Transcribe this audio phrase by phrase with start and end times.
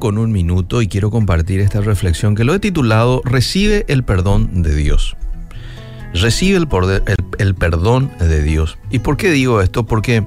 [0.00, 4.62] con un minuto y quiero compartir esta reflexión que lo he titulado Recibe el perdón
[4.62, 5.16] de Dios.
[6.12, 8.78] Recibe el, perdón de Dios.
[8.90, 9.86] ¿Y por qué digo esto?
[9.86, 10.26] Porque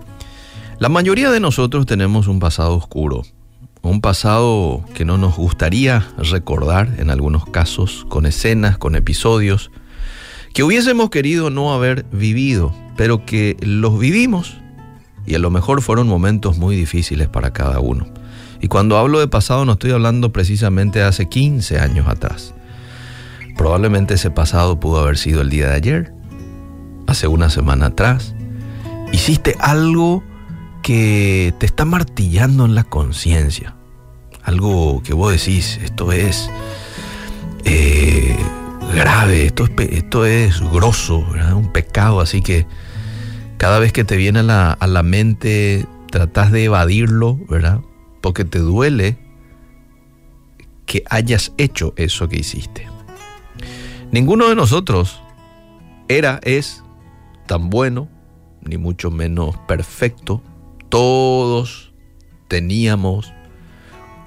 [0.79, 3.23] la mayoría de nosotros tenemos un pasado oscuro,
[3.81, 9.71] un pasado que no nos gustaría recordar en algunos casos, con escenas, con episodios,
[10.53, 14.55] que hubiésemos querido no haber vivido, pero que los vivimos
[15.25, 18.07] y a lo mejor fueron momentos muy difíciles para cada uno.
[18.63, 22.53] Y cuando hablo de pasado no estoy hablando precisamente de hace 15 años atrás.
[23.57, 26.13] Probablemente ese pasado pudo haber sido el día de ayer,
[27.05, 28.33] hace una semana atrás.
[29.11, 30.23] Hiciste algo
[30.81, 33.75] que te está martillando en la conciencia.
[34.43, 36.49] Algo que vos decís, esto es
[37.65, 38.37] eh,
[38.95, 41.17] grave, esto es, esto es grosso,
[41.53, 42.65] un pecado, así que
[43.57, 47.81] cada vez que te viene a la, a la mente, tratás de evadirlo, ¿verdad?
[48.23, 49.17] Porque te duele
[50.85, 52.87] que hayas hecho eso que hiciste.
[54.13, 55.21] Ninguno de nosotros
[56.07, 56.85] era, es
[57.47, 58.07] tan bueno,
[58.61, 60.41] ni mucho menos perfecto.
[60.87, 61.91] Todos
[62.47, 63.33] teníamos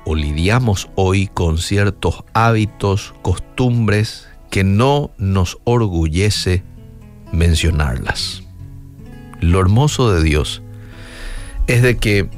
[0.05, 6.63] o lidiamos hoy con ciertos hábitos, costumbres que no nos orgullece
[7.33, 8.43] mencionarlas.
[9.41, 10.63] Lo hermoso de Dios
[11.67, 12.29] es de que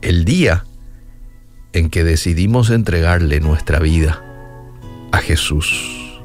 [0.00, 0.64] el día
[1.74, 4.22] en que decidimos entregarle nuestra vida
[5.10, 6.20] a Jesús,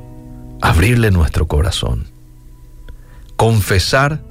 [0.61, 2.05] abrirle nuestro corazón,
[3.35, 4.23] confesar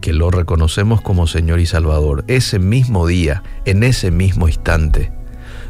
[0.00, 5.10] que lo reconocemos como Señor y Salvador, ese mismo día, en ese mismo instante,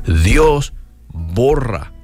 [0.06, 0.74] Dios
[1.08, 1.94] borra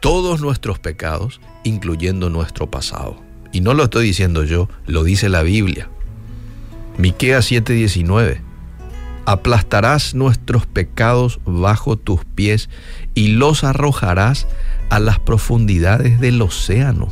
[0.00, 3.16] todos nuestros pecados, incluyendo nuestro pasado.
[3.52, 5.88] Y no lo estoy diciendo yo, lo dice la Biblia.
[6.98, 8.51] Miqueas 7:19
[9.26, 12.68] aplastarás nuestros pecados bajo tus pies
[13.14, 14.46] y los arrojarás
[14.90, 17.08] a las profundidades del océano.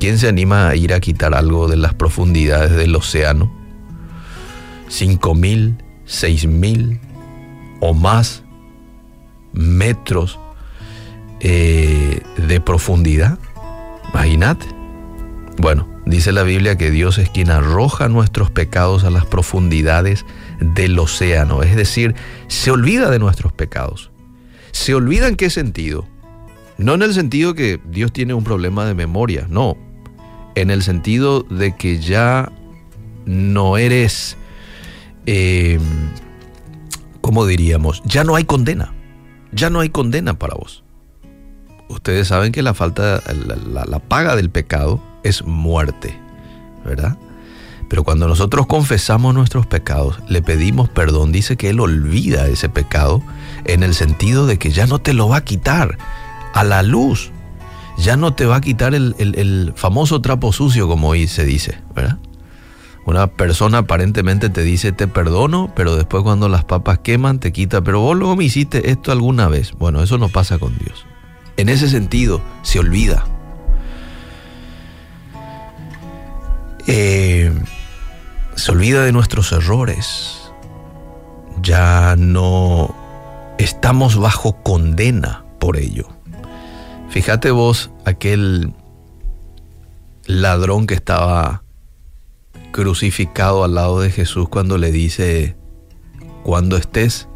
[0.00, 3.52] ¿Quién se anima a ir a quitar algo de las profundidades del océano?
[4.88, 6.98] ¿Cinco mil, seis mil
[7.80, 8.42] o más
[9.52, 10.40] metros
[11.40, 13.38] eh, de profundidad?
[14.12, 14.66] Imagínate.
[15.58, 20.26] Bueno, Dice la Biblia que Dios es quien arroja nuestros pecados a las profundidades
[20.58, 22.14] del océano, es decir,
[22.48, 24.10] se olvida de nuestros pecados.
[24.72, 26.08] ¿Se olvida en qué sentido?
[26.76, 29.76] No en el sentido que Dios tiene un problema de memoria, no,
[30.56, 32.50] en el sentido de que ya
[33.24, 34.36] no eres,
[35.26, 35.78] eh,
[37.20, 38.02] ¿cómo diríamos?
[38.04, 38.92] Ya no hay condena,
[39.52, 40.82] ya no hay condena para vos.
[41.88, 43.22] Ustedes saben que la falta,
[43.72, 46.18] la paga del pecado es muerte,
[46.84, 47.16] ¿verdad?
[47.88, 53.22] Pero cuando nosotros confesamos nuestros pecados, le pedimos perdón, dice que Él olvida ese pecado
[53.64, 55.98] en el sentido de que ya no te lo va a quitar
[56.54, 57.30] a la luz,
[57.98, 62.18] ya no te va a quitar el, famoso trapo sucio, como hoy se dice, ¿verdad?
[63.04, 67.82] Una persona aparentemente te dice te perdono, pero después cuando las papas queman te quita,
[67.82, 69.72] pero vos luego me hiciste esto alguna vez.
[69.72, 71.04] Bueno, eso no pasa con Dios.
[71.56, 73.24] En ese sentido, se olvida.
[76.86, 77.52] Eh,
[78.54, 80.52] se olvida de nuestros errores.
[81.60, 82.94] Ya no
[83.58, 86.08] estamos bajo condena por ello.
[87.08, 88.72] Fíjate vos aquel
[90.26, 91.62] ladrón que estaba
[92.72, 95.56] crucificado al lado de Jesús cuando le dice,
[96.42, 97.28] cuando estés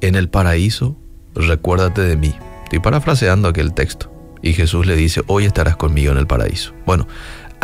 [0.00, 0.96] en el paraíso,
[1.34, 2.34] recuérdate de mí.
[2.64, 4.10] Estoy parafraseando aquel texto.
[4.42, 6.74] Y Jesús le dice, hoy estarás conmigo en el paraíso.
[6.84, 7.06] Bueno,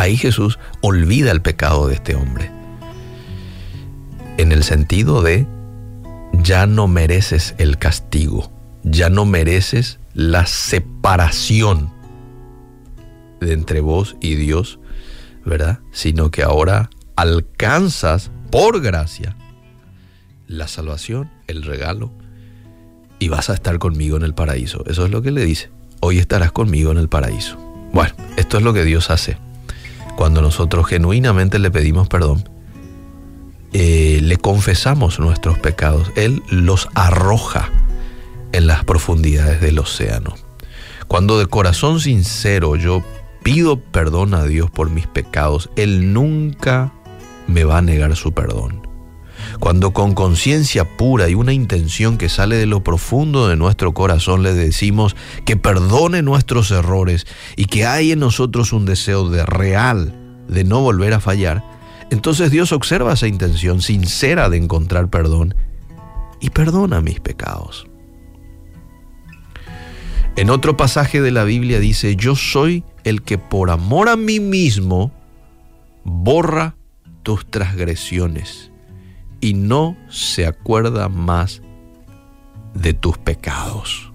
[0.01, 2.51] Ahí Jesús olvida el pecado de este hombre.
[4.39, 5.47] En el sentido de,
[6.43, 8.51] ya no mereces el castigo,
[8.83, 11.93] ya no mereces la separación
[13.43, 14.81] de entre vos y Dios,
[15.45, 15.81] ¿verdad?
[15.93, 19.37] Sino que ahora alcanzas por gracia
[20.47, 22.11] la salvación, el regalo,
[23.19, 24.83] y vas a estar conmigo en el paraíso.
[24.87, 25.71] Eso es lo que le dice.
[26.01, 27.59] Hoy estarás conmigo en el paraíso.
[27.93, 29.37] Bueno, esto es lo que Dios hace
[30.21, 32.47] cuando nosotros genuinamente le pedimos perdón,
[33.73, 37.71] eh, le confesamos nuestros pecados, Él los arroja
[38.53, 40.35] en las profundidades del océano.
[41.09, 43.03] Cuando de corazón sincero yo
[43.43, 46.93] pido perdón a Dios por mis pecados, Él nunca
[47.47, 48.90] me va a negar su perdón.
[49.59, 54.43] Cuando con conciencia pura y una intención que sale de lo profundo de nuestro corazón
[54.43, 57.27] le decimos que perdone nuestros errores
[57.57, 60.15] y que hay en nosotros un deseo de real
[60.49, 61.63] de no volver a fallar,
[62.11, 65.55] entonces Dios observa esa intención sincera de encontrar perdón
[66.41, 67.87] y perdona mis pecados.
[70.37, 74.41] En otro pasaje de la Biblia dice, yo soy el que por amor a mí
[74.41, 75.13] mismo
[76.05, 76.77] borra
[77.23, 78.70] tus transgresiones
[79.41, 81.63] y no se acuerda más
[82.75, 84.13] de tus pecados.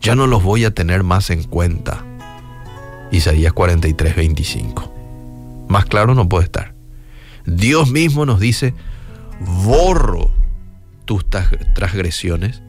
[0.00, 2.04] Ya no los voy a tener más en cuenta.
[3.10, 4.92] Isaías 43, 25.
[5.68, 6.74] Más claro no puede estar.
[7.46, 8.74] Dios mismo nos dice,
[9.64, 10.30] borro
[11.04, 11.24] tus
[11.74, 12.62] transgresiones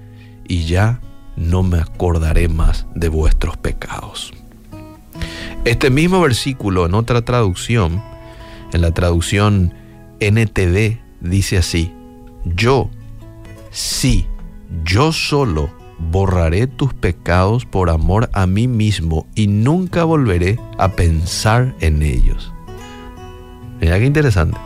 [0.48, 1.02] y ya
[1.36, 4.34] no me acordaré más de vuestros pecados.
[5.66, 8.04] Este mismo versículo en otra traducción,
[8.72, 9.74] en la traducción
[10.20, 11.00] NTV,
[11.30, 11.92] dice así,
[12.46, 12.90] yo,
[13.72, 14.28] sí,
[14.84, 21.74] yo solo borraré tus pecados por amor a mí mismo y nunca volveré a pensar
[21.80, 22.54] en ellos.
[23.80, 24.58] Mira qué interesante.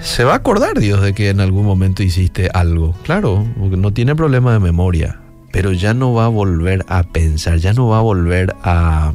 [0.00, 2.94] Se va a acordar Dios de que en algún momento hiciste algo.
[3.04, 5.20] Claro, porque no tiene problema de memoria,
[5.50, 9.14] pero ya no va a volver a pensar, ya no va a volver a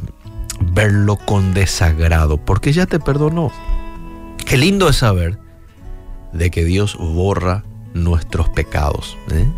[0.72, 3.52] verlo con desagrado, porque ya te perdonó.
[4.50, 5.38] Qué lindo es saber
[6.32, 7.62] de que Dios borra
[7.94, 9.48] nuestros pecados ¿eh?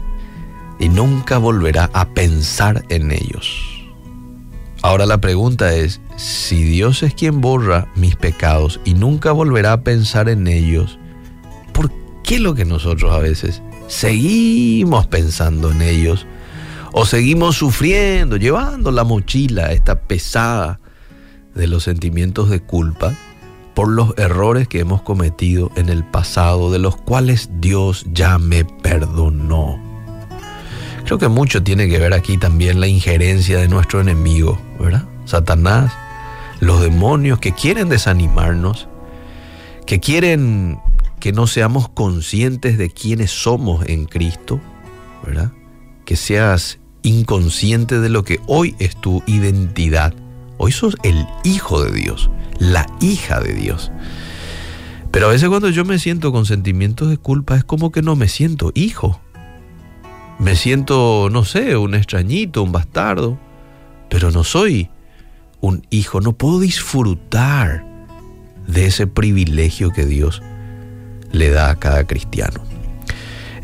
[0.79, 3.59] y nunca volverá a pensar en ellos.
[4.83, 9.81] Ahora la pregunta es, si Dios es quien borra mis pecados y nunca volverá a
[9.81, 10.99] pensar en ellos,
[11.73, 11.91] ¿por
[12.23, 16.27] qué lo que nosotros a veces seguimos pensando en ellos?
[16.93, 20.81] O seguimos sufriendo, llevando la mochila esta pesada
[21.55, 23.17] de los sentimientos de culpa
[23.75, 28.65] por los errores que hemos cometido en el pasado, de los cuales Dios ya me
[28.65, 29.81] perdonó.
[31.05, 35.05] Creo que mucho tiene que ver aquí también la injerencia de nuestro enemigo, ¿verdad?
[35.25, 35.93] Satanás,
[36.61, 38.89] los demonios que quieren desanimarnos,
[39.87, 40.79] que quieren
[41.19, 44.61] que no seamos conscientes de quiénes somos en Cristo,
[45.25, 45.53] ¿verdad?
[46.05, 50.15] Que seas inconsciente de lo que hoy es tu identidad.
[50.65, 52.31] Hoy sos el Hijo de Dios
[52.71, 53.91] la hija de Dios.
[55.11, 58.17] Pero a veces cuando yo me siento con sentimientos de culpa es como que no
[58.17, 59.21] me siento hijo.
[60.39, 63.39] Me siento, no sé, un extrañito, un bastardo,
[64.09, 64.91] pero no soy
[65.61, 67.85] un hijo, no puedo disfrutar
[68.67, 70.43] de ese privilegio que Dios
[71.31, 72.63] le da a cada cristiano.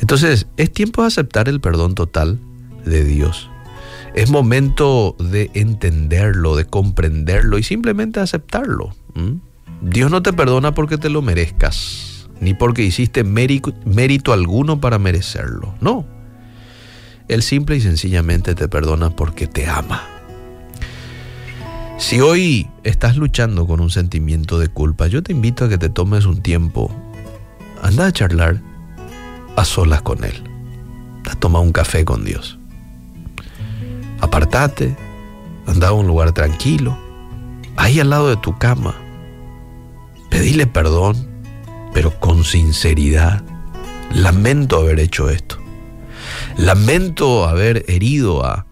[0.00, 2.38] Entonces, es tiempo de aceptar el perdón total
[2.84, 3.50] de Dios.
[4.18, 8.92] Es momento de entenderlo, de comprenderlo y simplemente aceptarlo.
[9.80, 15.72] Dios no te perdona porque te lo merezcas, ni porque hiciste mérito, alguno para merecerlo.
[15.80, 16.04] No.
[17.28, 20.02] Él simple y sencillamente te perdona porque te ama.
[21.96, 25.90] Si hoy estás luchando con un sentimiento de culpa, yo te invito a que te
[25.90, 26.90] tomes un tiempo,
[27.82, 28.60] anda a charlar
[29.54, 30.42] a solas con Él,
[31.30, 32.57] a tomar un café con Dios
[34.28, 34.94] apartate,
[35.66, 36.96] anda a un lugar tranquilo,
[37.76, 38.94] ahí al lado de tu cama,
[40.30, 41.16] pedile perdón,
[41.94, 43.42] pero con sinceridad.
[44.12, 45.58] Lamento haber hecho esto.
[46.56, 48.66] Lamento haber herido a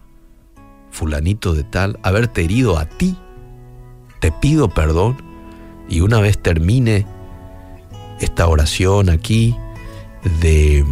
[0.90, 3.16] fulanito de tal, haberte herido a ti.
[4.20, 5.16] Te pido perdón
[5.88, 7.06] y una vez termine
[8.20, 9.56] esta oración aquí
[10.40, 10.84] de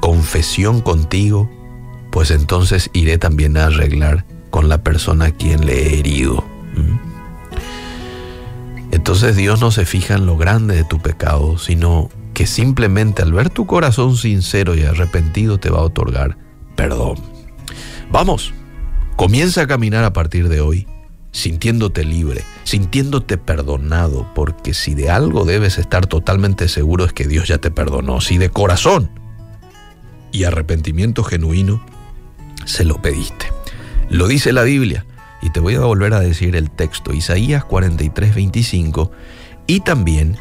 [0.00, 1.50] confesión contigo,
[2.10, 6.44] pues entonces iré también a arreglar con la persona a quien le he herido.
[8.90, 13.32] Entonces Dios no se fija en lo grande de tu pecado, sino que simplemente al
[13.32, 16.36] ver tu corazón sincero y arrepentido te va a otorgar
[16.78, 17.16] perdón.
[18.12, 18.54] Vamos,
[19.16, 20.86] comienza a caminar a partir de hoy,
[21.32, 27.48] sintiéndote libre, sintiéndote perdonado, porque si de algo debes estar totalmente seguro es que Dios
[27.48, 29.10] ya te perdonó, si de corazón
[30.30, 31.84] y arrepentimiento genuino,
[32.68, 33.46] se lo pediste.
[34.10, 35.04] Lo dice la Biblia
[35.42, 39.10] y te voy a volver a decir el texto, Isaías 43, 25
[39.66, 40.36] y también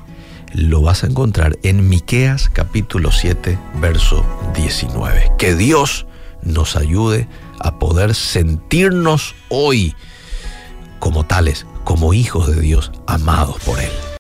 [0.54, 5.32] lo vas a encontrar en Miqueas capítulo 7, verso 19.
[5.38, 6.06] Que Dios
[6.44, 7.28] nos ayude
[7.60, 9.96] a poder sentirnos hoy
[11.00, 13.92] como tales, como hijos de Dios, amados por Él.